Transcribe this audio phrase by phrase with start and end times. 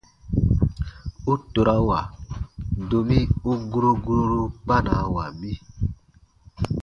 [1.33, 1.99] U torawa,
[2.89, 3.19] domi
[3.51, 5.53] u guro guroru kpanawa mi.